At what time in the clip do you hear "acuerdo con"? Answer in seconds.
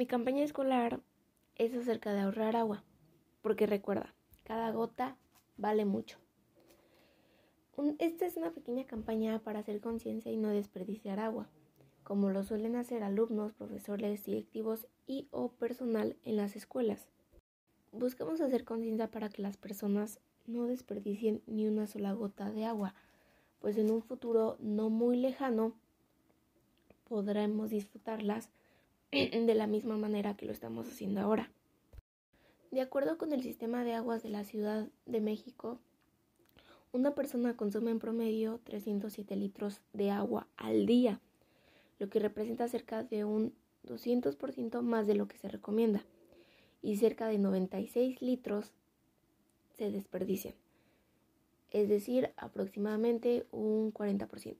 32.80-33.32